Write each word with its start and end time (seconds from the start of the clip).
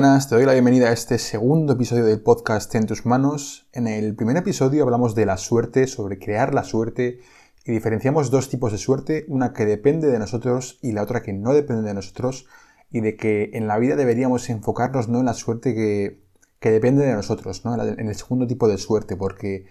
buenas, 0.00 0.28
te 0.28 0.36
doy 0.36 0.44
la 0.44 0.52
bienvenida 0.52 0.90
a 0.90 0.92
este 0.92 1.18
segundo 1.18 1.72
episodio 1.72 2.04
del 2.04 2.20
podcast 2.20 2.72
En 2.76 2.86
tus 2.86 3.04
manos. 3.04 3.66
En 3.72 3.88
el 3.88 4.14
primer 4.14 4.36
episodio 4.36 4.84
hablamos 4.84 5.16
de 5.16 5.26
la 5.26 5.36
suerte, 5.36 5.88
sobre 5.88 6.20
crear 6.20 6.54
la 6.54 6.62
suerte 6.62 7.18
y 7.64 7.72
diferenciamos 7.72 8.30
dos 8.30 8.48
tipos 8.48 8.70
de 8.70 8.78
suerte, 8.78 9.24
una 9.26 9.52
que 9.52 9.66
depende 9.66 10.06
de 10.06 10.20
nosotros 10.20 10.78
y 10.82 10.92
la 10.92 11.02
otra 11.02 11.20
que 11.20 11.32
no 11.32 11.52
depende 11.52 11.82
de 11.82 11.94
nosotros 11.94 12.46
y 12.92 13.00
de 13.00 13.16
que 13.16 13.50
en 13.54 13.66
la 13.66 13.76
vida 13.80 13.96
deberíamos 13.96 14.48
enfocarnos 14.50 15.08
no 15.08 15.18
en 15.18 15.24
la 15.24 15.34
suerte 15.34 15.74
que, 15.74 16.20
depende 16.60 17.04
de 17.04 17.14
nosotros, 17.14 17.64
¿no? 17.64 17.74
en 17.82 18.08
el 18.08 18.14
segundo 18.14 18.46
tipo 18.46 18.68
de 18.68 18.78
suerte, 18.78 19.16
porque 19.16 19.66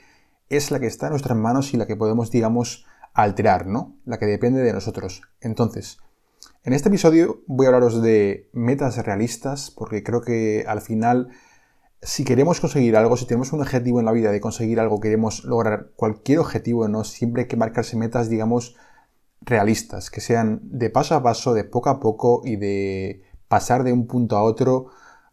es 0.50 0.72
la 0.72 0.82
que 0.82 0.88
está 0.88 1.06
en 1.06 1.12
nuestras 1.12 1.38
manos 1.38 1.74
y 1.74 1.78
la 1.78 1.88
que 1.88 1.96
podemos, 1.96 2.32
digamos, 2.32 2.86
alterar, 3.14 3.66
¿no? 3.66 3.96
La 4.04 4.20
que 4.20 4.26
depende 4.26 4.62
de 4.62 4.74
nosotros. 4.74 5.22
Entonces, 5.40 6.00
en 6.68 6.74
este 6.74 6.90
episodio 6.90 7.44
voy 7.48 7.66
a 7.66 7.70
hablaros 7.70 8.02
de 8.02 8.50
metas 8.52 8.98
realistas, 8.98 9.72
porque 9.72 10.04
creo 10.04 10.20
que 10.20 10.66
al 10.68 10.82
final, 10.82 11.30
si 12.02 12.26
queremos 12.26 12.60
conseguir 12.60 12.98
algo, 12.98 13.16
si 13.16 13.26
tenemos 13.26 13.54
un 13.54 13.62
objetivo 13.62 14.02
en 14.02 14.06
la 14.06 14.12
vida 14.12 14.34
de 14.34 14.42
conseguir 14.42 14.82
algo, 14.82 15.00
queremos 15.00 15.46
lograr 15.46 15.92
cualquier 15.96 16.40
objetivo, 16.40 16.90
¿no? 16.90 17.06
Siempre 17.06 17.44
hay 17.44 17.48
que 17.48 17.56
marcarse 17.56 17.96
metas, 17.96 18.28
digamos, 18.28 18.76
realistas, 19.40 20.10
que 20.10 20.20
sean 20.20 20.60
de 20.62 20.90
paso 20.90 21.16
a 21.16 21.24
paso, 21.24 21.54
de 21.54 21.64
poco 21.64 21.90
a 21.90 22.02
poco 22.02 22.42
y 22.44 22.58
de 22.58 23.24
pasar 23.48 23.86
de 23.86 23.94
un 23.94 24.06
punto 24.06 24.36
a 24.36 24.44
otro, 24.44 24.88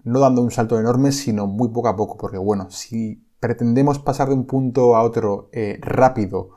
no 0.05 0.21
dando 0.21 0.41
un 0.41 0.53
salto 0.53 0.79
enorme, 0.79 1.11
sino 1.11 1.49
muy 1.49 1.69
poco 1.71 1.89
a 1.89 1.97
poco, 1.97 2.17
porque 2.17 2.39
bueno, 2.39 2.71
si 2.71 3.27
pretendemos 3.41 3.99
pasar 3.99 4.29
de 4.29 4.35
un 4.35 4.47
punto 4.47 4.95
a 4.95 5.03
otro 5.03 5.49
eh, 5.51 5.81
rápido, 5.83 6.51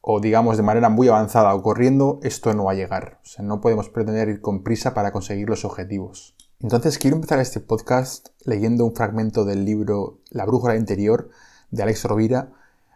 o 0.00 0.20
digamos 0.20 0.56
de 0.56 0.62
manera 0.62 0.88
muy 0.88 1.08
avanzada 1.08 1.54
o 1.54 1.62
corriendo, 1.62 2.20
esto 2.22 2.52
no 2.54 2.64
va 2.64 2.72
a 2.72 2.76
llegar. 2.76 3.20
O 3.22 3.26
sea, 3.26 3.44
no 3.44 3.60
podemos 3.60 3.88
pretender 3.88 4.28
ir 4.28 4.40
con 4.40 4.62
prisa 4.62 4.94
para 4.94 5.12
conseguir 5.12 5.48
los 5.48 5.64
objetivos. 5.64 6.34
Entonces 6.58 6.98
quiero 6.98 7.16
empezar 7.16 7.38
este 7.38 7.60
podcast 7.60 8.28
leyendo 8.44 8.84
un 8.84 8.94
fragmento 8.94 9.44
del 9.44 9.64
libro 9.64 10.20
La 10.30 10.44
brújula 10.44 10.76
interior 10.76 11.30
de 11.70 11.82
Alex 11.82 12.04
Rovira 12.04 12.52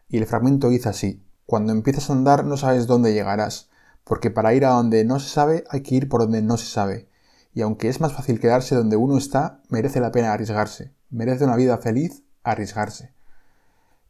y 0.08 0.18
el 0.18 0.26
fragmento 0.26 0.68
dice 0.68 0.90
así, 0.90 1.22
cuando 1.46 1.72
empiezas 1.72 2.10
a 2.10 2.12
andar 2.12 2.44
no 2.44 2.56
sabes 2.56 2.86
dónde 2.86 3.14
llegarás, 3.14 3.70
porque 4.04 4.30
para 4.30 4.54
ir 4.54 4.66
a 4.66 4.70
donde 4.70 5.04
no 5.04 5.18
se 5.18 5.30
sabe 5.30 5.64
hay 5.70 5.82
que 5.82 5.94
ir 5.94 6.08
por 6.08 6.20
donde 6.20 6.42
no 6.42 6.56
se 6.56 6.66
sabe. 6.66 7.08
Y 7.54 7.62
aunque 7.62 7.88
es 7.88 8.00
más 8.00 8.12
fácil 8.12 8.40
quedarse 8.40 8.74
donde 8.74 8.96
uno 8.96 9.16
está, 9.16 9.62
merece 9.68 10.00
la 10.00 10.10
pena 10.10 10.32
arriesgarse. 10.32 10.92
Merece 11.08 11.44
una 11.44 11.56
vida 11.56 11.78
feliz 11.78 12.24
arriesgarse. 12.42 13.13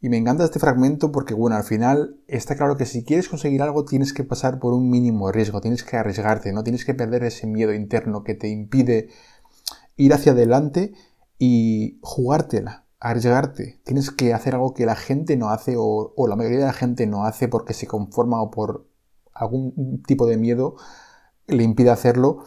Y 0.04 0.10
me 0.10 0.18
encanta 0.18 0.44
este 0.44 0.58
fragmento 0.58 1.10
porque, 1.12 1.32
bueno, 1.32 1.56
al 1.56 1.64
final 1.64 2.20
está 2.28 2.56
claro 2.56 2.76
que 2.76 2.84
si 2.84 3.04
quieres 3.04 3.30
conseguir 3.30 3.62
algo 3.62 3.86
tienes 3.86 4.12
que 4.12 4.22
pasar 4.22 4.58
por 4.58 4.74
un 4.74 4.90
mínimo 4.90 5.32
riesgo, 5.32 5.62
tienes 5.62 5.82
que 5.82 5.96
arriesgarte, 5.96 6.52
no 6.52 6.62
tienes 6.62 6.84
que 6.84 6.92
perder 6.92 7.24
ese 7.24 7.46
miedo 7.46 7.72
interno 7.72 8.22
que 8.22 8.34
te 8.34 8.48
impide 8.48 9.08
ir 9.96 10.12
hacia 10.12 10.32
adelante 10.32 10.92
y 11.38 12.00
jugártela, 12.02 12.84
arriesgarte. 13.00 13.80
Tienes 13.82 14.10
que 14.10 14.34
hacer 14.34 14.52
algo 14.52 14.74
que 14.74 14.84
la 14.84 14.94
gente 14.94 15.38
no 15.38 15.48
hace 15.48 15.76
o, 15.78 16.12
o 16.14 16.28
la 16.28 16.36
mayoría 16.36 16.58
de 16.58 16.66
la 16.66 16.74
gente 16.74 17.06
no 17.06 17.24
hace 17.24 17.48
porque 17.48 17.72
se 17.72 17.86
conforma 17.86 18.42
o 18.42 18.50
por 18.50 18.86
algún 19.32 20.02
tipo 20.06 20.26
de 20.26 20.36
miedo 20.36 20.76
le 21.46 21.62
impide 21.62 21.88
hacerlo. 21.88 22.44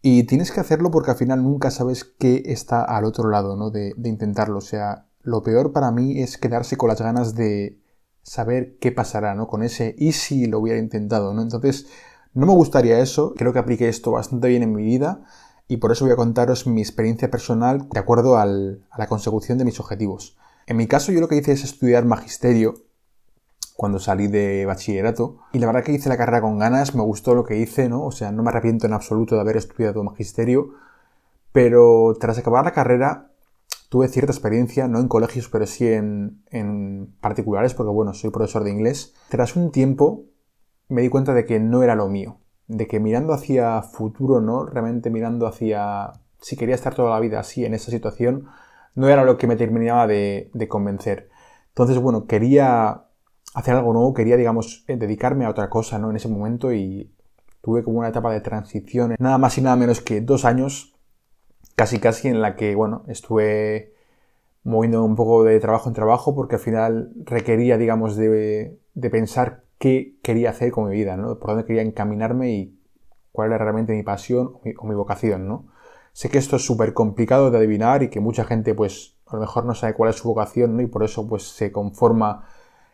Y 0.00 0.22
tienes 0.22 0.50
que 0.52 0.60
hacerlo 0.60 0.90
porque 0.90 1.10
al 1.10 1.18
final 1.18 1.42
nunca 1.42 1.70
sabes 1.70 2.04
qué 2.04 2.44
está 2.46 2.82
al 2.82 3.04
otro 3.04 3.28
lado, 3.28 3.56
¿no? 3.56 3.68
De, 3.70 3.92
de 3.94 4.08
intentarlo. 4.08 4.56
O 4.56 4.62
sea, 4.62 5.07
lo 5.28 5.42
peor 5.42 5.72
para 5.72 5.90
mí 5.90 6.20
es 6.20 6.38
quedarse 6.38 6.76
con 6.76 6.88
las 6.88 7.00
ganas 7.00 7.34
de 7.34 7.78
saber 8.22 8.76
qué 8.78 8.92
pasará, 8.92 9.34
¿no? 9.34 9.46
Con 9.46 9.62
ese 9.62 9.94
y 9.98 10.12
si 10.12 10.46
lo 10.46 10.58
hubiera 10.58 10.78
intentado, 10.78 11.34
¿no? 11.34 11.42
Entonces, 11.42 11.86
no 12.34 12.46
me 12.46 12.52
gustaría 12.52 13.00
eso, 13.00 13.34
creo 13.36 13.52
que 13.52 13.58
apliqué 13.58 13.88
esto 13.88 14.10
bastante 14.10 14.48
bien 14.48 14.62
en 14.62 14.72
mi 14.72 14.82
vida 14.82 15.22
y 15.66 15.78
por 15.78 15.92
eso 15.92 16.04
voy 16.04 16.12
a 16.12 16.16
contaros 16.16 16.66
mi 16.66 16.80
experiencia 16.80 17.30
personal 17.30 17.88
de 17.90 18.00
acuerdo 18.00 18.38
a 18.38 18.46
la 18.46 19.06
consecución 19.08 19.58
de 19.58 19.64
mis 19.64 19.80
objetivos. 19.80 20.36
En 20.66 20.76
mi 20.76 20.86
caso, 20.86 21.12
yo 21.12 21.20
lo 21.20 21.28
que 21.28 21.36
hice 21.36 21.52
es 21.52 21.64
estudiar 21.64 22.04
magisterio 22.04 22.74
cuando 23.76 23.98
salí 23.98 24.26
de 24.26 24.66
bachillerato 24.66 25.38
y 25.52 25.58
la 25.58 25.66
verdad 25.66 25.84
que 25.84 25.92
hice 25.92 26.08
la 26.08 26.16
carrera 26.16 26.40
con 26.40 26.58
ganas, 26.58 26.94
me 26.94 27.02
gustó 27.02 27.34
lo 27.34 27.44
que 27.44 27.58
hice, 27.58 27.88
¿no? 27.88 28.04
O 28.04 28.12
sea, 28.12 28.32
no 28.32 28.42
me 28.42 28.50
arrepiento 28.50 28.86
en 28.86 28.92
absoluto 28.92 29.34
de 29.34 29.42
haber 29.42 29.56
estudiado 29.56 30.02
magisterio, 30.02 30.70
pero 31.52 32.16
tras 32.18 32.38
acabar 32.38 32.64
la 32.64 32.72
carrera 32.72 33.30
tuve 33.88 34.08
cierta 34.08 34.32
experiencia, 34.32 34.88
no 34.88 34.98
en 35.00 35.08
colegios, 35.08 35.48
pero 35.48 35.66
sí 35.66 35.86
en, 35.88 37.14
particulares, 37.20 37.74
porque 37.74 37.90
bueno, 37.90 38.14
soy 38.14 38.30
profesor 38.30 38.64
de 38.64 38.70
inglés. 38.70 39.14
Tras 39.28 39.56
un 39.56 39.70
tiempo 39.70 40.24
me 40.88 41.02
di 41.02 41.08
cuenta 41.08 41.34
de 41.34 41.44
que 41.44 41.60
no 41.60 41.82
era 41.82 41.94
lo 41.94 42.08
mío, 42.08 42.40
de 42.66 42.86
que 42.86 43.00
mirando 43.00 43.32
hacia 43.32 43.82
futuro, 43.82 44.40
¿no? 44.40 44.66
Realmente 44.66 45.10
mirando 45.10 45.46
hacia 45.46 46.12
si 46.40 46.56
quería 46.56 46.74
estar 46.74 46.94
toda 46.94 47.10
la 47.10 47.20
vida 47.20 47.40
así 47.40 47.64
en 47.64 47.74
esa 47.74 47.90
situación, 47.90 48.46
no 48.94 49.08
era 49.08 49.24
lo 49.24 49.36
que 49.38 49.46
me 49.46 49.56
terminaba 49.56 50.06
de, 50.06 50.50
de 50.54 50.68
convencer. 50.68 51.30
Entonces, 51.68 51.98
bueno, 51.98 52.26
quería 52.26 53.04
hacer 53.54 53.74
algo 53.74 53.92
nuevo, 53.92 54.14
quería, 54.14 54.36
digamos, 54.36 54.84
eh, 54.88 54.96
dedicarme 54.96 55.44
a 55.44 55.50
otra 55.50 55.68
cosa, 55.68 55.98
¿no? 55.98 56.10
En 56.10 56.16
ese 56.16 56.28
momento 56.28 56.72
y 56.72 57.12
tuve 57.62 57.82
como 57.82 57.98
una 57.98 58.08
etapa 58.08 58.32
de 58.32 58.40
transición, 58.40 59.16
nada 59.18 59.38
más 59.38 59.58
y 59.58 59.62
nada 59.62 59.76
menos 59.76 60.00
que 60.00 60.20
dos 60.20 60.44
años 60.44 60.94
casi 61.76 62.00
casi 62.00 62.28
en 62.28 62.40
la 62.42 62.56
que, 62.56 62.74
bueno, 62.74 63.04
estuve 63.08 63.92
moviendo 64.64 65.04
un 65.04 65.16
poco 65.16 65.44
de 65.44 65.58
trabajo 65.60 65.88
en 65.88 65.94
trabajo 65.94 66.34
porque 66.34 66.56
al 66.56 66.60
final 66.60 67.12
requería, 67.24 67.78
digamos, 67.78 68.16
de, 68.16 68.78
pensar 69.10 69.62
qué 69.78 70.16
quería 70.22 70.50
hacer 70.50 70.72
con 70.72 70.88
mi 70.88 70.94
vida, 70.94 71.16
¿no? 71.16 71.38
Por 71.38 71.50
dónde 71.50 71.64
quería 71.64 71.82
encaminarme 71.82 72.50
y 72.52 72.78
cuál 73.32 73.48
era 73.50 73.58
realmente 73.58 73.94
mi 73.94 74.02
pasión 74.02 74.54
o 74.76 74.86
mi, 74.86 74.94
vocación, 74.94 75.46
¿no? 75.46 75.68
Sé 76.12 76.28
que 76.28 76.38
esto 76.38 76.56
es 76.56 76.66
súper 76.66 76.94
complicado 76.94 77.50
de 77.50 77.58
adivinar 77.58 78.02
y 78.02 78.10
que 78.10 78.20
mucha 78.20 78.44
gente, 78.44 78.74
pues, 78.74 79.16
a 79.26 79.36
lo 79.36 79.40
mejor 79.40 79.64
no 79.64 79.74
sabe 79.74 79.94
cuál 79.94 80.10
es 80.10 80.16
su 80.16 80.28
vocación, 80.28 80.76
¿no? 80.76 80.82
Y 80.82 80.86
por 80.86 81.04
eso, 81.04 81.28
pues, 81.28 81.44
se 81.44 81.70
conforma 81.72 82.44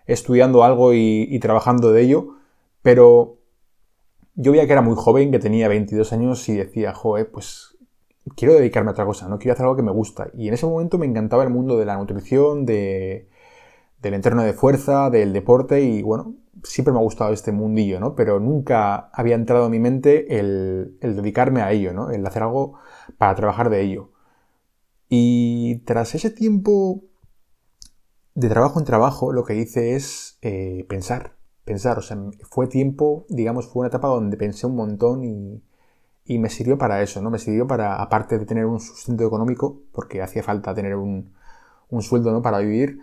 estudiando 0.07 0.63
algo 0.63 0.93
y, 0.93 1.27
y 1.31 1.39
trabajando 1.41 1.91
de 1.91 2.03
ello, 2.03 2.37
pero 2.83 3.39
yo 4.35 4.53
veía 4.53 4.67
que 4.67 4.73
era 4.73 4.83
muy 4.83 4.97
joven, 4.97 5.31
que 5.31 5.39
tenía 5.39 5.69
22 5.69 6.13
años 6.13 6.49
y 6.49 6.57
decía, 6.57 6.93
joder, 6.93 7.31
pues 7.31 7.74
quiero 8.37 8.55
dedicarme 8.55 8.91
a 8.91 8.93
otra 8.93 9.05
cosa, 9.05 9.29
no 9.29 9.39
quiero 9.39 9.53
hacer 9.55 9.65
algo 9.65 9.77
que 9.77 9.83
me 9.83 9.93
gusta. 9.93 10.29
Y 10.35 10.49
en 10.49 10.55
ese 10.55 10.67
momento 10.67 10.99
me 10.99 11.07
encantaba 11.07 11.43
el 11.45 11.51
mundo 11.51 11.79
de 11.79 11.85
la 11.85 11.97
nutrición, 11.97 12.65
de, 12.67 13.29
del 14.01 14.15
entreno 14.15 14.43
de 14.43 14.53
fuerza, 14.53 15.11
del 15.11 15.33
deporte 15.33 15.83
y 15.83 16.03
bueno, 16.03 16.35
siempre 16.62 16.93
me 16.93 17.01
ha 17.01 17.03
gustado 17.03 17.33
este 17.33 17.53
mundillo, 17.53 18.01
¿no? 18.01 18.15
Pero 18.15 18.41
nunca 18.41 19.11
había 19.12 19.35
entrado 19.35 19.67
en 19.67 19.73
mi 19.73 19.79
mente 19.79 20.39
el, 20.39 20.97
dedicarme 21.01 21.62
a 21.62 21.73
ello, 21.73 21.93
¿no? 21.93 22.11
El 22.11 22.27
hacer 22.27 22.43
algo 22.43 22.79
para 23.19 23.35
trabajar 23.35 23.71
de 23.71 23.83
ello. 23.83 24.11
Y 25.09 25.83
tras 25.85 26.15
ese 26.15 26.31
tiempo 26.31 27.05
de 28.35 28.49
trabajo 28.49 28.79
en 28.81 28.87
trabajo, 28.87 29.33
lo 29.33 29.45
que 29.45 29.56
hice 29.56 29.95
es 29.95 30.39
eh, 30.43 30.85
pensar, 30.89 31.37
pensar, 31.65 31.99
o 31.99 32.03
sea, 32.03 32.19
fue 32.51 32.67
tiempo, 32.67 33.27
digamos, 33.29 33.69
fue 33.69 33.81
una 33.81 33.89
etapa 33.89 34.09
donde 34.09 34.37
pensé 34.37 34.67
un 34.67 34.77
montón 34.77 35.25
y, 35.25 35.62
y 36.25 36.39
me 36.39 36.49
sirvió 36.49 36.79
para 36.79 37.03
eso, 37.03 37.21
¿no? 37.21 37.31
Me 37.31 37.39
sirvió 37.39 37.67
para, 37.67 37.97
aparte 37.97 38.39
de 38.39 38.47
tener 38.47 38.67
un 38.67 38.81
sustento 38.81 39.27
económico, 39.27 39.83
porque 39.93 40.23
hacía 40.23 40.43
falta 40.43 40.75
tener 40.75 40.97
un, 40.97 41.33
sueldo, 42.01 42.33
¿no? 42.33 42.43
Para 42.43 42.59
vivir, 42.59 42.99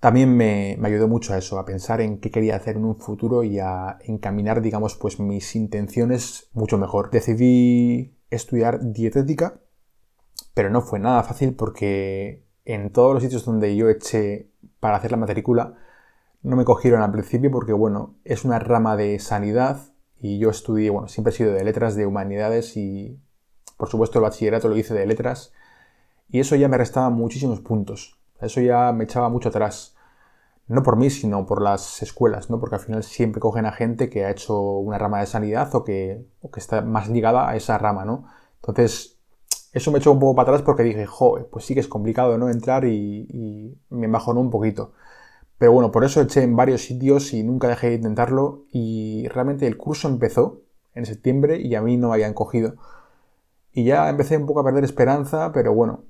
también 0.00 0.36
me, 0.36 0.78
ayudó 0.82 1.08
mucho 1.08 1.34
a 1.34 1.38
eso, 1.38 1.58
a 1.58 1.64
pensar 1.64 2.00
en 2.00 2.18
qué 2.20 2.30
quería 2.30 2.56
hacer 2.56 2.76
en 2.76 2.84
un 2.84 2.96
futuro 2.96 3.44
y 3.44 3.58
a 3.58 3.98
encaminar, 4.04 4.62
digamos, 4.62 4.96
pues 4.96 5.20
mis 5.20 5.54
intenciones 5.56 6.48
mucho 6.52 6.78
mejor. 6.78 7.10
Decidí 7.10 8.16
estudiar 8.30 8.92
dietética, 8.92 9.60
pero 10.54 10.70
no 10.70 10.80
fue 10.80 10.98
nada 10.98 11.22
fácil 11.22 11.54
porque 11.54 12.46
en 12.64 12.90
todos 12.92 13.14
los 13.14 13.22
sitios 13.22 13.44
donde 13.44 13.76
yo 13.76 13.88
eché 13.90 14.50
para 14.80 14.96
hacer 14.96 15.10
la 15.10 15.16
matrícula, 15.18 15.74
no 16.42 16.56
me 16.56 16.64
cogieron 16.64 17.02
al 17.02 17.12
principio 17.12 17.50
porque, 17.50 17.72
bueno, 17.72 18.16
es 18.24 18.44
una 18.44 18.58
rama 18.58 18.96
de 18.96 19.18
sanidad 19.18 19.91
y 20.22 20.38
yo 20.38 20.50
estudié, 20.50 20.88
bueno, 20.90 21.08
siempre 21.08 21.32
he 21.32 21.36
sido 21.36 21.52
de 21.52 21.64
letras, 21.64 21.96
de 21.96 22.06
humanidades 22.06 22.76
y 22.76 23.20
por 23.76 23.88
supuesto 23.88 24.20
el 24.20 24.22
bachillerato 24.22 24.68
lo 24.68 24.76
hice 24.76 24.94
de 24.94 25.04
letras 25.04 25.52
y 26.28 26.38
eso 26.38 26.54
ya 26.54 26.68
me 26.68 26.78
restaba 26.78 27.10
muchísimos 27.10 27.60
puntos. 27.60 28.18
Eso 28.40 28.60
ya 28.60 28.92
me 28.92 29.04
echaba 29.04 29.28
mucho 29.28 29.48
atrás. 29.48 29.96
No 30.68 30.84
por 30.84 30.96
mí, 30.96 31.10
sino 31.10 31.44
por 31.44 31.60
las 31.60 32.02
escuelas, 32.02 32.50
¿no? 32.50 32.60
Porque 32.60 32.76
al 32.76 32.80
final 32.80 33.02
siempre 33.02 33.40
cogen 33.40 33.66
a 33.66 33.72
gente 33.72 34.08
que 34.08 34.24
ha 34.24 34.30
hecho 34.30 34.60
una 34.60 34.96
rama 34.96 35.20
de 35.20 35.26
sanidad 35.26 35.74
o 35.74 35.82
que, 35.82 36.24
que 36.52 36.60
está 36.60 36.82
más 36.82 37.08
ligada 37.08 37.48
a 37.48 37.56
esa 37.56 37.76
rama, 37.76 38.04
¿no? 38.04 38.26
Entonces, 38.60 39.18
eso 39.72 39.90
me 39.90 39.98
echó 39.98 40.12
un 40.12 40.20
poco 40.20 40.36
para 40.36 40.50
atrás 40.50 40.62
porque 40.62 40.84
dije, 40.84 41.04
joder, 41.04 41.48
pues 41.50 41.64
sí 41.64 41.74
que 41.74 41.80
es 41.80 41.88
complicado, 41.88 42.38
¿no? 42.38 42.48
Entrar 42.48 42.84
y, 42.84 43.26
y 43.28 43.78
me 43.90 44.06
bajonó 44.06 44.40
un 44.40 44.50
poquito. 44.50 44.92
Pero 45.62 45.70
bueno, 45.70 45.92
por 45.92 46.02
eso 46.02 46.20
eché 46.20 46.42
en 46.42 46.56
varios 46.56 46.82
sitios 46.82 47.32
y 47.32 47.44
nunca 47.44 47.68
dejé 47.68 47.90
de 47.90 47.94
intentarlo. 47.94 48.64
Y 48.72 49.28
realmente 49.28 49.68
el 49.68 49.76
curso 49.76 50.08
empezó 50.08 50.62
en 50.92 51.06
septiembre 51.06 51.60
y 51.60 51.76
a 51.76 51.80
mí 51.80 51.96
no 51.96 52.08
me 52.08 52.14
habían 52.14 52.34
cogido. 52.34 52.74
Y 53.72 53.84
ya 53.84 54.08
empecé 54.08 54.36
un 54.36 54.46
poco 54.46 54.58
a 54.58 54.64
perder 54.64 54.82
esperanza, 54.82 55.52
pero 55.52 55.72
bueno, 55.72 56.02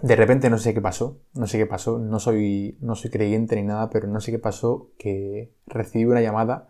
de 0.00 0.16
repente 0.16 0.48
no 0.48 0.56
sé 0.56 0.72
qué 0.72 0.80
pasó, 0.80 1.18
no 1.34 1.46
sé 1.46 1.58
qué 1.58 1.66
pasó, 1.66 1.98
no 1.98 2.20
soy, 2.20 2.78
no 2.80 2.94
soy 2.94 3.10
creyente 3.10 3.54
ni 3.56 3.64
nada, 3.64 3.90
pero 3.90 4.08
no 4.08 4.18
sé 4.18 4.32
qué 4.32 4.38
pasó, 4.38 4.88
que 4.96 5.52
recibí 5.66 6.06
una 6.06 6.22
llamada 6.22 6.68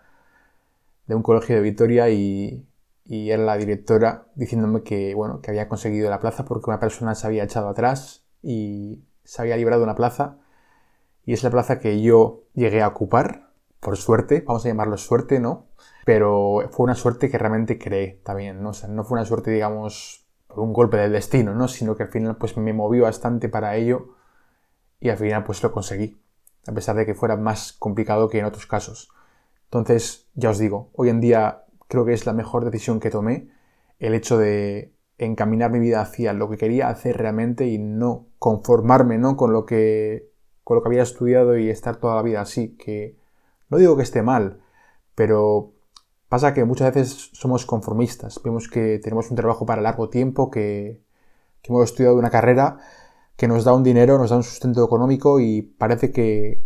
de 1.06 1.14
un 1.14 1.22
colegio 1.22 1.54
de 1.54 1.62
Vitoria 1.62 2.10
y, 2.10 2.66
y 3.04 3.30
era 3.30 3.44
la 3.44 3.56
directora 3.56 4.26
diciéndome 4.34 4.82
que, 4.82 5.14
bueno, 5.14 5.42
que 5.42 5.52
había 5.52 5.68
conseguido 5.68 6.10
la 6.10 6.18
plaza 6.18 6.44
porque 6.44 6.70
una 6.70 6.80
persona 6.80 7.14
se 7.14 7.28
había 7.28 7.44
echado 7.44 7.68
atrás 7.68 8.24
y 8.42 9.04
se 9.22 9.42
había 9.42 9.56
librado 9.56 9.84
una 9.84 9.94
plaza 9.94 10.40
y 11.24 11.32
es 11.32 11.42
la 11.42 11.50
plaza 11.50 11.78
que 11.78 12.00
yo 12.02 12.44
llegué 12.54 12.82
a 12.82 12.88
ocupar, 12.88 13.50
por 13.80 13.96
suerte, 13.96 14.42
vamos 14.46 14.64
a 14.64 14.68
llamarlo 14.68 14.96
suerte, 14.98 15.40
¿no? 15.40 15.66
Pero 16.04 16.68
fue 16.70 16.84
una 16.84 16.94
suerte 16.94 17.30
que 17.30 17.38
realmente 17.38 17.78
creé 17.78 18.20
también, 18.24 18.62
¿no? 18.62 18.70
O 18.70 18.74
sea, 18.74 18.88
no 18.88 19.04
fue 19.04 19.18
una 19.18 19.26
suerte, 19.26 19.50
digamos, 19.50 20.26
por 20.46 20.60
un 20.60 20.72
golpe 20.72 20.98
del 20.98 21.12
destino, 21.12 21.54
¿no? 21.54 21.68
Sino 21.68 21.96
que 21.96 22.02
al 22.02 22.10
final 22.10 22.36
pues 22.36 22.56
me 22.56 22.72
movió 22.72 23.04
bastante 23.04 23.48
para 23.48 23.76
ello 23.76 24.14
y 25.00 25.08
al 25.08 25.16
final 25.16 25.44
pues 25.44 25.62
lo 25.62 25.72
conseguí, 25.72 26.20
a 26.66 26.72
pesar 26.72 26.96
de 26.96 27.06
que 27.06 27.14
fuera 27.14 27.36
más 27.36 27.72
complicado 27.72 28.28
que 28.28 28.38
en 28.38 28.44
otros 28.44 28.66
casos. 28.66 29.10
Entonces, 29.64 30.28
ya 30.34 30.50
os 30.50 30.58
digo, 30.58 30.90
hoy 30.94 31.08
en 31.08 31.20
día 31.20 31.64
creo 31.88 32.04
que 32.04 32.12
es 32.12 32.26
la 32.26 32.32
mejor 32.32 32.64
decisión 32.64 33.00
que 33.00 33.10
tomé, 33.10 33.50
el 33.98 34.14
hecho 34.14 34.36
de 34.36 34.94
encaminar 35.18 35.70
mi 35.70 35.78
vida 35.78 36.00
hacia 36.00 36.32
lo 36.32 36.48
que 36.48 36.56
quería 36.56 36.88
hacer 36.88 37.18
realmente 37.18 37.66
y 37.66 37.78
no 37.78 38.26
conformarme 38.38 39.18
¿no? 39.18 39.36
Con, 39.36 39.52
lo 39.52 39.66
que, 39.66 40.29
con 40.64 40.76
lo 40.76 40.82
que 40.82 40.88
había 40.88 41.02
estudiado 41.02 41.56
y 41.56 41.70
estar 41.70 41.96
toda 41.96 42.16
la 42.16 42.22
vida 42.22 42.40
así, 42.40 42.76
que 42.76 43.16
no 43.68 43.78
digo 43.78 43.96
que 43.96 44.02
esté 44.02 44.22
mal, 44.22 44.60
pero 45.14 45.72
pasa 46.28 46.54
que 46.54 46.64
muchas 46.64 46.94
veces 46.94 47.30
somos 47.32 47.66
conformistas, 47.66 48.40
vemos 48.42 48.68
que 48.68 48.98
tenemos 48.98 49.30
un 49.30 49.36
trabajo 49.36 49.66
para 49.66 49.82
largo 49.82 50.08
tiempo, 50.08 50.50
que, 50.50 51.00
que 51.62 51.72
hemos 51.72 51.84
estudiado 51.84 52.16
una 52.16 52.30
carrera 52.30 52.78
que 53.36 53.48
nos 53.48 53.64
da 53.64 53.72
un 53.72 53.82
dinero, 53.82 54.18
nos 54.18 54.30
da 54.30 54.36
un 54.36 54.42
sustento 54.42 54.84
económico 54.84 55.40
y 55.40 55.62
parece 55.62 56.12
que, 56.12 56.62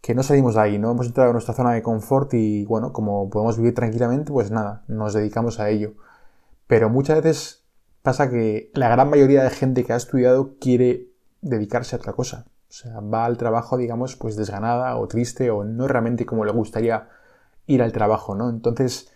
que 0.00 0.14
no 0.14 0.22
salimos 0.22 0.54
de 0.54 0.60
ahí, 0.62 0.78
¿no? 0.78 0.90
Hemos 0.92 1.06
entrado 1.06 1.30
en 1.30 1.34
nuestra 1.34 1.54
zona 1.54 1.72
de 1.72 1.82
confort 1.82 2.32
y, 2.34 2.64
bueno, 2.64 2.92
como 2.92 3.28
podemos 3.28 3.58
vivir 3.58 3.74
tranquilamente, 3.74 4.32
pues 4.32 4.50
nada, 4.50 4.82
nos 4.88 5.12
dedicamos 5.12 5.60
a 5.60 5.68
ello. 5.68 5.92
Pero 6.66 6.88
muchas 6.88 7.22
veces 7.22 7.64
pasa 8.02 8.30
que 8.30 8.70
la 8.74 8.88
gran 8.88 9.10
mayoría 9.10 9.42
de 9.42 9.50
gente 9.50 9.84
que 9.84 9.92
ha 9.92 9.96
estudiado 9.96 10.56
quiere 10.58 11.08
dedicarse 11.42 11.96
a 11.96 11.98
otra 11.98 12.14
cosa. 12.14 12.46
O 12.70 12.72
sea, 12.72 13.00
va 13.00 13.24
al 13.24 13.36
trabajo, 13.36 13.76
digamos, 13.76 14.14
pues 14.14 14.36
desganada 14.36 14.96
o 14.96 15.08
triste 15.08 15.50
o 15.50 15.64
no 15.64 15.88
realmente 15.88 16.24
como 16.24 16.44
le 16.44 16.52
gustaría 16.52 17.08
ir 17.66 17.82
al 17.82 17.90
trabajo, 17.90 18.36
¿no? 18.36 18.48
Entonces, 18.48 19.10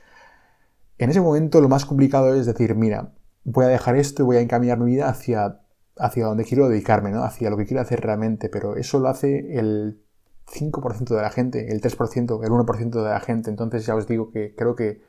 en 0.98 1.10
ese 1.10 1.20
momento 1.20 1.60
lo 1.60 1.68
más 1.68 1.84
complicado 1.84 2.34
es 2.34 2.46
decir, 2.46 2.74
mira, 2.74 3.12
voy 3.44 3.66
a 3.66 3.68
dejar 3.68 3.94
esto 3.94 4.24
y 4.24 4.26
voy 4.26 4.36
a 4.38 4.40
encaminar 4.40 4.80
mi 4.80 4.86
vida 4.86 5.08
hacia, 5.08 5.60
hacia 5.96 6.26
donde 6.26 6.44
quiero 6.44 6.68
dedicarme, 6.68 7.12
¿no? 7.12 7.22
Hacia 7.22 7.48
lo 7.48 7.56
que 7.56 7.64
quiero 7.64 7.80
hacer 7.80 8.00
realmente, 8.00 8.48
pero 8.48 8.74
eso 8.74 8.98
lo 8.98 9.08
hace 9.08 9.56
el 9.56 10.00
5% 10.46 11.14
de 11.14 11.22
la 11.22 11.30
gente, 11.30 11.70
el 11.70 11.80
3%, 11.80 12.44
el 12.44 12.50
1% 12.50 12.90
de 13.04 13.08
la 13.08 13.20
gente. 13.20 13.50
Entonces 13.50 13.86
ya 13.86 13.94
os 13.94 14.08
digo 14.08 14.32
que 14.32 14.56
creo 14.56 14.74
que 14.74 15.00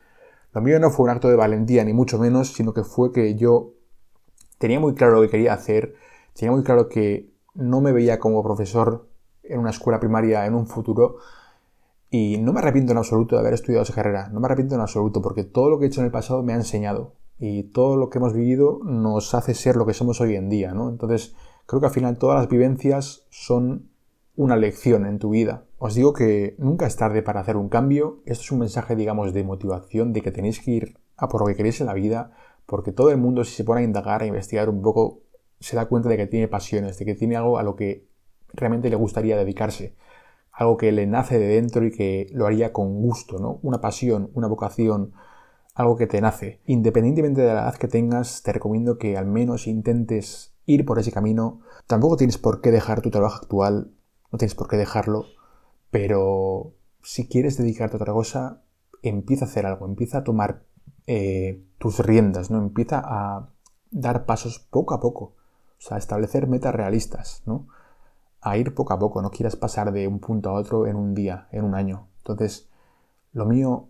lo 0.54 0.62
mío 0.62 0.80
no 0.80 0.92
fue 0.92 1.06
un 1.06 1.10
acto 1.10 1.30
de 1.30 1.36
valentía, 1.36 1.84
ni 1.84 1.94
mucho 1.94 2.20
menos, 2.20 2.54
sino 2.54 2.76
que 2.76 2.84
fue 2.84 3.12
que 3.12 3.34
yo 3.34 3.74
tenía 4.60 4.80
muy 4.80 4.94
claro 4.94 5.16
lo 5.16 5.22
que 5.24 5.30
quería 5.30 5.54
hacer, 5.54 5.96
tenía 6.34 6.52
muy 6.52 6.64
claro 6.64 6.90
que 6.90 7.35
no 7.56 7.82
me 7.82 7.92
veía 7.92 8.20
como 8.20 8.44
profesor 8.44 9.08
en 9.44 9.60
una 9.60 9.72
escuela 9.72 10.00
primaria 10.00 10.46
en 10.46 10.54
un 10.54 10.68
futuro 10.68 11.18
y 12.10 12.38
no 12.38 12.54
me 12.54 12.60
arrepiento 12.60 12.92
en 12.92 12.98
absoluto 12.98 13.36
de 13.36 13.42
haber 13.42 13.54
estudiado 13.54 13.84
esa 13.84 13.94
carrera, 13.94 14.30
no 14.30 14.40
me 14.40 14.46
arrepiento 14.46 14.76
en 14.76 14.82
absoluto 14.82 15.22
porque 15.22 15.44
todo 15.44 15.70
lo 15.70 15.80
que 15.80 15.86
he 15.86 15.88
hecho 15.88 16.02
en 16.02 16.06
el 16.06 16.12
pasado 16.12 16.44
me 16.44 16.54
ha 16.54 16.58
enseñado 16.58 17.14
y 17.40 17.64
todo 17.64 17.98
lo 17.98 18.10
que 18.10 18.20
hemos 18.20 18.34
vivido 18.34 18.80
nos 18.84 19.34
hace 19.34 19.54
ser 19.54 19.76
lo 19.76 19.86
que 19.86 19.94
somos 19.94 20.22
hoy 20.22 20.36
en 20.36 20.50
día, 20.50 20.74
¿no? 20.74 20.90
Entonces 20.90 21.36
creo 21.66 21.82
que 21.82 21.88
al 21.88 21.94
final 21.94 22.18
todas 22.18 22.40
las 22.40 22.50
vivencias 22.50 23.26
son 23.30 23.90
una 24.36 24.56
lección 24.56 25.06
en 25.06 25.20
tu 25.20 25.30
vida. 25.30 25.66
Os 25.78 25.96
digo 25.96 26.14
que 26.14 26.56
nunca 26.58 26.88
es 26.88 26.96
tarde 26.96 27.22
para 27.22 27.42
hacer 27.42 27.58
un 27.58 27.70
cambio. 27.70 28.20
Esto 28.26 28.44
es 28.44 28.52
un 28.52 28.60
mensaje, 28.60 28.96
digamos, 28.96 29.34
de 29.34 29.44
motivación, 29.44 30.14
de 30.14 30.22
que 30.22 30.32
tenéis 30.32 30.60
que 30.60 30.72
ir 30.72 30.98
a 31.18 31.28
por 31.28 31.42
lo 31.42 31.48
que 31.48 31.56
queréis 31.56 31.80
en 31.82 31.88
la 31.88 31.94
vida, 31.94 32.32
porque 32.66 32.92
todo 32.92 33.12
el 33.12 33.18
mundo, 33.18 33.44
si 33.44 33.54
se 33.54 33.64
pone 33.64 33.82
a 33.82 33.84
indagar, 33.84 34.22
a 34.22 34.26
investigar 34.26 34.70
un 34.70 34.82
poco, 34.82 35.20
se 35.60 35.76
da 35.76 35.88
cuenta 35.88 36.10
de 36.10 36.18
que 36.18 36.28
tiene 36.28 36.48
pasiones, 36.48 36.98
de 36.98 37.06
que 37.06 37.16
tiene 37.16 37.36
algo 37.36 37.58
a 37.58 37.64
lo 37.64 37.76
que 37.76 38.08
realmente 38.54 38.90
le 38.90 38.96
gustaría 38.96 39.38
dedicarse. 39.38 39.96
Algo 40.52 40.78
que 40.78 40.92
le 40.92 41.06
nace 41.06 41.38
de 41.38 41.48
dentro 41.48 41.86
y 41.86 41.92
que 41.92 42.28
lo 42.32 42.46
haría 42.46 42.72
con 42.72 43.02
gusto, 43.02 43.40
¿no? 43.40 43.60
Una 43.62 43.82
pasión, 43.82 44.32
una 44.34 44.48
vocación, 44.48 45.14
algo 45.74 45.98
que 45.98 46.08
te 46.08 46.22
nace. 46.22 46.62
Independientemente 46.66 47.42
de 47.42 47.48
la 47.48 47.64
edad 47.64 47.76
que 47.76 47.88
tengas, 47.88 48.42
te 48.44 48.54
recomiendo 48.54 48.98
que 48.98 49.18
al 49.18 49.26
menos 49.26 49.68
intentes 49.68 50.56
ir 50.66 50.86
por 50.86 51.00
ese 51.00 51.12
camino. 51.12 51.62
Tampoco 51.88 52.18
tienes 52.18 52.38
por 52.38 52.62
qué 52.62 52.72
dejar 52.72 53.02
tu 53.02 53.12
trabajo 53.12 53.38
actual 53.42 53.92
no 54.36 54.38
tienes 54.38 54.56
por 54.56 54.68
qué 54.68 54.76
dejarlo, 54.76 55.28
pero 55.92 56.74
si 57.02 57.28
quieres 57.28 57.58
dedicarte 57.58 57.96
a 57.96 58.02
otra 58.02 58.14
cosa, 58.14 58.64
empieza 59.02 59.46
a 59.46 59.48
hacer 59.48 59.66
algo, 59.66 59.86
empieza 59.86 60.18
a 60.18 60.24
tomar 60.26 60.66
eh, 61.08 61.64
tus 61.78 62.00
riendas, 62.00 62.52
¿no? 62.52 62.58
Empieza 62.58 63.02
a 63.04 63.50
dar 63.92 64.26
pasos 64.26 64.60
poco 64.60 64.94
a 64.94 65.00
poco, 65.00 65.36
o 65.78 65.82
sea, 65.82 65.98
establecer 65.98 66.48
metas 66.48 66.76
realistas, 66.76 67.44
¿no? 67.46 67.68
A 68.42 68.58
ir 68.58 68.74
poco 68.76 68.94
a 68.94 69.00
poco, 69.00 69.22
no 69.22 69.32
quieras 69.32 69.56
pasar 69.56 69.92
de 69.92 70.08
un 70.08 70.20
punto 70.20 70.50
a 70.50 70.54
otro 70.54 70.88
en 70.88 70.96
un 70.96 71.14
día, 71.14 71.48
en 71.52 71.64
un 71.64 71.76
año. 71.76 72.08
Entonces, 72.18 72.70
lo 73.34 73.46
mío 73.46 73.90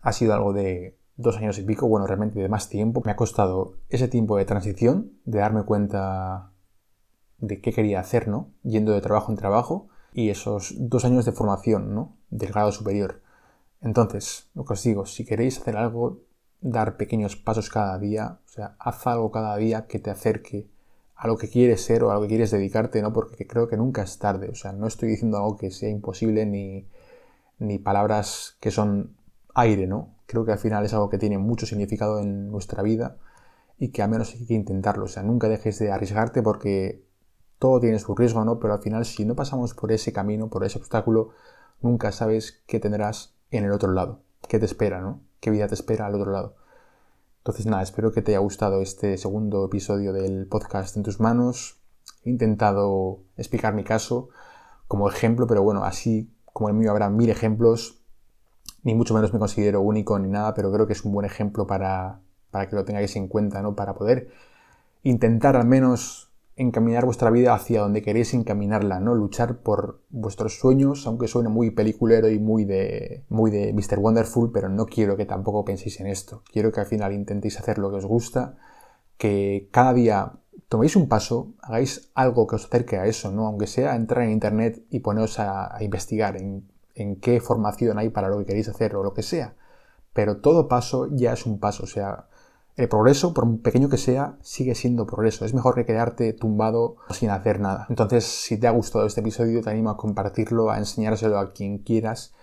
ha 0.00 0.12
sido 0.12 0.34
algo 0.34 0.52
de 0.52 0.98
dos 1.16 1.36
años 1.36 1.58
y 1.58 1.64
pico, 1.64 1.88
bueno, 1.88 2.06
realmente 2.06 2.40
de 2.40 2.48
más 2.48 2.68
tiempo. 2.68 3.02
Me 3.04 3.12
ha 3.12 3.16
costado 3.16 3.74
ese 3.88 4.08
tiempo 4.08 4.36
de 4.36 4.44
transición, 4.44 5.12
de 5.24 5.38
darme 5.38 5.64
cuenta 5.64 6.52
de 7.38 7.60
qué 7.60 7.72
quería 7.72 8.00
hacer, 8.00 8.28
¿no? 8.28 8.50
Yendo 8.62 8.92
de 8.92 9.00
trabajo 9.00 9.30
en 9.30 9.38
trabajo 9.38 9.88
y 10.12 10.30
esos 10.30 10.74
dos 10.78 11.04
años 11.04 11.24
de 11.24 11.32
formación, 11.32 11.94
¿no? 11.94 12.16
Del 12.30 12.50
grado 12.50 12.72
superior. 12.72 13.22
Entonces, 13.80 14.50
lo 14.54 14.64
que 14.64 14.72
os 14.72 14.82
digo, 14.82 15.06
si 15.06 15.24
queréis 15.24 15.60
hacer 15.60 15.76
algo, 15.76 16.22
dar 16.60 16.96
pequeños 16.96 17.36
pasos 17.36 17.70
cada 17.70 17.98
día, 17.98 18.40
o 18.44 18.48
sea, 18.48 18.76
haz 18.78 19.06
algo 19.06 19.30
cada 19.30 19.56
día 19.56 19.86
que 19.86 19.98
te 19.98 20.10
acerque 20.10 20.68
a 21.18 21.26
lo 21.26 21.36
que 21.36 21.48
quieres 21.48 21.82
ser 21.84 22.04
o 22.04 22.10
a 22.12 22.14
lo 22.14 22.22
que 22.22 22.28
quieres 22.28 22.52
dedicarte, 22.52 23.02
¿no? 23.02 23.12
Porque 23.12 23.46
creo 23.46 23.68
que 23.68 23.76
nunca 23.76 24.02
es 24.02 24.18
tarde, 24.18 24.48
o 24.50 24.54
sea, 24.54 24.72
no 24.72 24.86
estoy 24.86 25.08
diciendo 25.10 25.36
algo 25.38 25.56
que 25.56 25.72
sea 25.72 25.90
imposible 25.90 26.46
ni, 26.46 26.88
ni 27.58 27.78
palabras 27.78 28.56
que 28.60 28.70
son 28.70 29.16
aire, 29.54 29.88
¿no? 29.88 30.16
Creo 30.26 30.44
que 30.44 30.52
al 30.52 30.58
final 30.58 30.84
es 30.84 30.94
algo 30.94 31.10
que 31.10 31.18
tiene 31.18 31.36
mucho 31.38 31.66
significado 31.66 32.20
en 32.20 32.50
nuestra 32.52 32.82
vida 32.84 33.18
y 33.78 33.88
que 33.90 34.02
al 34.02 34.10
menos 34.10 34.32
hay 34.34 34.46
que 34.46 34.54
intentarlo, 34.54 35.06
o 35.06 35.08
sea, 35.08 35.24
nunca 35.24 35.48
dejes 35.48 35.80
de 35.80 35.90
arriesgarte 35.90 36.40
porque 36.42 37.04
todo 37.58 37.80
tiene 37.80 37.98
su 37.98 38.14
riesgo, 38.14 38.44
¿no? 38.44 38.60
Pero 38.60 38.74
al 38.74 38.80
final, 38.82 39.04
si 39.04 39.24
no 39.24 39.34
pasamos 39.34 39.74
por 39.74 39.90
ese 39.90 40.12
camino, 40.12 40.48
por 40.48 40.64
ese 40.64 40.78
obstáculo, 40.78 41.30
nunca 41.80 42.12
sabes 42.12 42.62
qué 42.68 42.78
tendrás 42.78 43.34
en 43.50 43.64
el 43.64 43.72
otro 43.72 43.92
lado, 43.92 44.22
qué 44.48 44.60
te 44.60 44.66
espera, 44.66 45.00
¿no? 45.00 45.20
¿Qué 45.40 45.50
vida 45.50 45.66
te 45.66 45.74
espera 45.74 46.06
al 46.06 46.14
otro 46.14 46.30
lado? 46.30 46.54
Entonces, 47.48 47.64
nada, 47.64 47.82
espero 47.82 48.12
que 48.12 48.20
te 48.20 48.32
haya 48.32 48.40
gustado 48.40 48.82
este 48.82 49.16
segundo 49.16 49.64
episodio 49.64 50.12
del 50.12 50.46
podcast 50.48 50.94
en 50.98 51.02
tus 51.02 51.18
manos. 51.18 51.80
He 52.22 52.28
intentado 52.28 53.22
explicar 53.38 53.72
mi 53.72 53.84
caso 53.84 54.28
como 54.86 55.08
ejemplo, 55.08 55.46
pero 55.46 55.62
bueno, 55.62 55.82
así 55.82 56.30
como 56.44 56.68
el 56.68 56.74
mío 56.74 56.90
habrá 56.90 57.08
mil 57.08 57.30
ejemplos, 57.30 58.02
ni 58.82 58.94
mucho 58.94 59.14
menos 59.14 59.32
me 59.32 59.38
considero 59.38 59.80
único 59.80 60.18
ni 60.18 60.28
nada, 60.28 60.52
pero 60.52 60.70
creo 60.70 60.86
que 60.86 60.92
es 60.92 61.02
un 61.06 61.12
buen 61.12 61.24
ejemplo 61.24 61.66
para, 61.66 62.20
para 62.50 62.68
que 62.68 62.76
lo 62.76 62.84
tengáis 62.84 63.16
en 63.16 63.28
cuenta, 63.28 63.62
¿no? 63.62 63.74
Para 63.74 63.94
poder 63.94 64.28
intentar 65.02 65.56
al 65.56 65.66
menos 65.66 66.27
encaminar 66.58 67.04
vuestra 67.04 67.30
vida 67.30 67.54
hacia 67.54 67.80
donde 67.80 68.02
queréis 68.02 68.34
encaminarla, 68.34 68.98
¿no? 68.98 69.14
Luchar 69.14 69.58
por 69.58 70.02
vuestros 70.10 70.58
sueños, 70.58 71.06
aunque 71.06 71.28
suene 71.28 71.48
muy 71.48 71.70
peliculero 71.70 72.28
y 72.28 72.40
muy 72.40 72.64
de, 72.64 73.24
muy 73.28 73.50
de 73.52 73.72
Mr. 73.72 74.00
Wonderful, 74.00 74.50
pero 74.52 74.68
no 74.68 74.86
quiero 74.86 75.16
que 75.16 75.24
tampoco 75.24 75.64
penséis 75.64 76.00
en 76.00 76.08
esto. 76.08 76.42
Quiero 76.52 76.72
que 76.72 76.80
al 76.80 76.86
final 76.86 77.12
intentéis 77.12 77.58
hacer 77.60 77.78
lo 77.78 77.90
que 77.90 77.96
os 77.96 78.06
gusta, 78.06 78.56
que 79.16 79.68
cada 79.70 79.94
día 79.94 80.32
toméis 80.68 80.96
un 80.96 81.08
paso, 81.08 81.54
hagáis 81.62 82.10
algo 82.14 82.48
que 82.48 82.56
os 82.56 82.64
acerque 82.64 82.96
a 82.98 83.06
eso, 83.06 83.30
¿no? 83.30 83.46
Aunque 83.46 83.68
sea 83.68 83.94
entrar 83.94 84.24
en 84.24 84.32
internet 84.32 84.84
y 84.90 84.98
poneros 84.98 85.38
a, 85.38 85.74
a 85.74 85.82
investigar 85.84 86.36
en, 86.36 86.68
en 86.96 87.16
qué 87.16 87.40
formación 87.40 87.98
hay 87.98 88.08
para 88.08 88.28
lo 88.28 88.38
que 88.38 88.46
queréis 88.46 88.68
hacer 88.68 88.96
o 88.96 89.04
lo 89.04 89.14
que 89.14 89.22
sea. 89.22 89.54
Pero 90.12 90.38
todo 90.38 90.66
paso 90.66 91.08
ya 91.12 91.34
es 91.34 91.46
un 91.46 91.60
paso, 91.60 91.84
o 91.84 91.86
sea, 91.86 92.26
el 92.78 92.88
progreso, 92.88 93.34
por 93.34 93.60
pequeño 93.60 93.88
que 93.88 93.96
sea, 93.96 94.38
sigue 94.40 94.76
siendo 94.76 95.04
progreso. 95.04 95.44
Es 95.44 95.52
mejor 95.52 95.74
que 95.74 95.84
quedarte 95.84 96.32
tumbado 96.32 96.96
sin 97.10 97.28
hacer 97.30 97.58
nada. 97.58 97.86
Entonces, 97.90 98.24
si 98.24 98.56
te 98.56 98.68
ha 98.68 98.70
gustado 98.70 99.04
este 99.04 99.20
episodio, 99.20 99.60
te 99.62 99.70
animo 99.70 99.90
a 99.90 99.96
compartirlo, 99.96 100.70
a 100.70 100.78
enseñárselo 100.78 101.40
a 101.40 101.52
quien 101.52 101.78
quieras, 101.78 102.34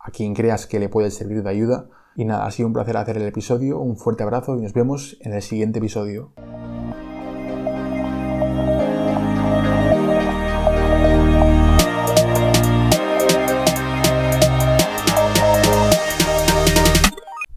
a 0.00 0.10
quien 0.10 0.34
creas 0.34 0.66
que 0.66 0.80
le 0.80 0.88
puede 0.88 1.10
servir 1.10 1.42
de 1.42 1.50
ayuda. 1.50 1.90
Y 2.16 2.24
nada, 2.24 2.46
ha 2.46 2.50
sido 2.50 2.68
un 2.68 2.72
placer 2.72 2.96
hacer 2.96 3.18
el 3.18 3.26
episodio, 3.26 3.80
un 3.80 3.98
fuerte 3.98 4.22
abrazo 4.22 4.56
y 4.56 4.62
nos 4.62 4.72
vemos 4.72 5.18
en 5.20 5.34
el 5.34 5.42
siguiente 5.42 5.78
episodio. 5.78 6.32